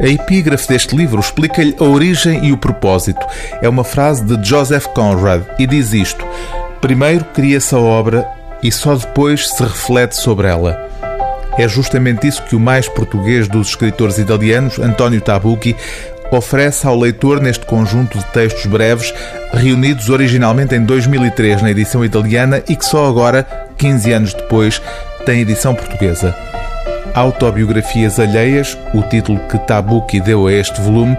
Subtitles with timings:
[0.00, 3.24] A epígrafe deste livro explica-lhe a origem e o propósito.
[3.60, 6.24] É uma frase de Joseph Conrad e diz isto:
[6.80, 8.26] Primeiro cria-se a obra
[8.62, 10.88] e só depois se reflete sobre ela.
[11.58, 15.74] É justamente isso que o mais português dos escritores italianos, António Tabucchi,
[16.30, 19.12] oferece ao leitor neste conjunto de textos breves,
[19.52, 23.46] reunidos originalmente em 2003 na edição italiana e que só agora,
[23.76, 24.80] 15 anos depois,
[25.24, 26.36] tem edição portuguesa.
[27.18, 31.16] Autobiografias Alheias, o título que Tabucchi deu a este volume,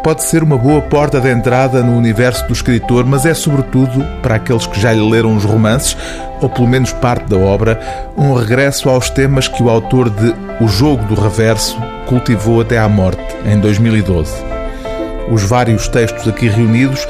[0.00, 4.36] pode ser uma boa porta de entrada no universo do escritor, mas é sobretudo, para
[4.36, 5.96] aqueles que já lhe leram os romances,
[6.40, 7.80] ou pelo menos parte da obra,
[8.16, 11.76] um regresso aos temas que o autor de O Jogo do Reverso
[12.06, 14.32] cultivou até à morte, em 2012.
[15.32, 17.04] Os vários textos aqui reunidos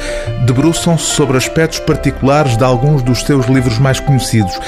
[0.47, 4.59] debruçam-se sobre aspectos particulares de alguns dos seus livros mais conhecidos,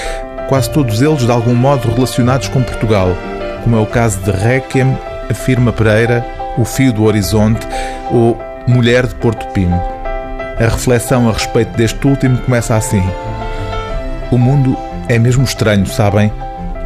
[0.51, 3.17] quase todos eles de algum modo relacionados com Portugal
[3.63, 4.99] como é o caso de Requiem,
[5.31, 6.25] afirma Pereira,
[6.59, 7.67] O Fio do Horizonte
[8.11, 9.81] ou Mulher de Porto Pino.
[10.59, 13.03] A reflexão a respeito deste último começa assim.
[14.31, 14.77] O mundo
[15.09, 16.33] é mesmo estranho, sabem?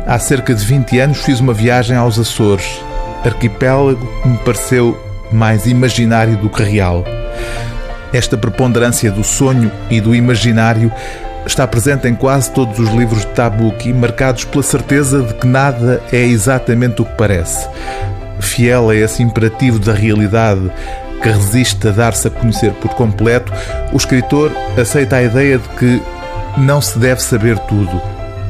[0.06, 2.80] Há cerca de 20 anos fiz uma viagem aos Açores,
[3.24, 4.98] arquipélago que me pareceu
[5.32, 7.04] mais imaginário do que real.
[8.16, 10.90] Esta preponderância do sonho e do imaginário
[11.46, 16.02] está presente em quase todos os livros de Tabuki, marcados pela certeza de que nada
[16.10, 17.68] é exatamente o que parece.
[18.40, 20.62] Fiel a esse imperativo da realidade
[21.22, 23.52] que resiste a dar-se a conhecer por completo,
[23.92, 24.50] o escritor
[24.80, 26.02] aceita a ideia de que
[26.56, 28.00] não se deve saber tudo,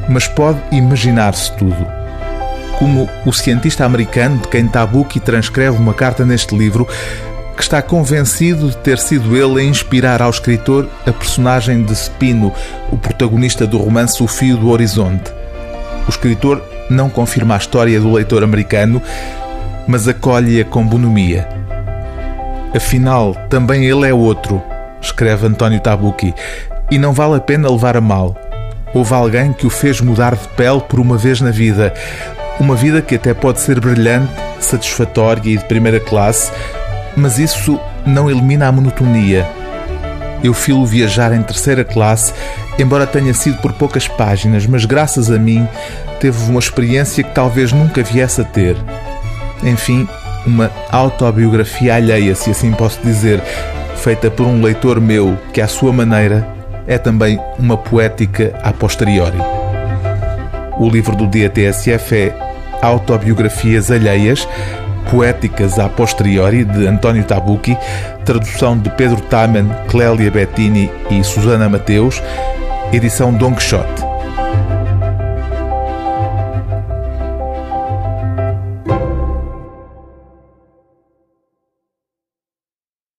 [0.07, 1.85] mas pode imaginar-se tudo.
[2.79, 6.87] Como o cientista americano de quem Tabuki transcreve uma carta neste livro,
[7.57, 12.53] que está convencido de ter sido ele a inspirar ao escritor a personagem de Spino,
[12.91, 15.31] o protagonista do romance O Fio do Horizonte.
[16.05, 19.01] O escritor não confirma a história do leitor americano,
[19.87, 21.49] mas acolhe-a com bonomia.
[22.75, 24.61] Afinal, também ele é outro,
[25.01, 26.35] escreve António Tabucchi,
[26.91, 28.35] e não vale a pena levar a mal.
[28.93, 31.91] Houve alguém que o fez mudar de pele por uma vez na vida.
[32.59, 36.51] Uma vida que até pode ser brilhante, satisfatória e de primeira classe,
[37.17, 39.45] mas isso não elimina a monotonia.
[40.43, 42.31] Eu filo viajar em terceira classe,
[42.77, 45.67] embora tenha sido por poucas páginas, mas graças a mim
[46.19, 48.77] teve uma experiência que talvez nunca viesse a ter.
[49.63, 50.07] Enfim,
[50.45, 53.41] uma autobiografia alheia, se assim posso dizer,
[53.97, 56.47] feita por um leitor meu que, à sua maneira,
[56.85, 59.39] é também uma poética a posteriori.
[60.77, 62.47] O livro do dia TSF é
[62.81, 64.47] Autobiografias Alheias,
[65.11, 67.77] Poéticas a posteriori, de António Tabucchi,
[68.25, 72.21] tradução de Pedro Taman, Clélia Bettini e Susana Mateus,
[72.91, 74.06] edição Don Quixote.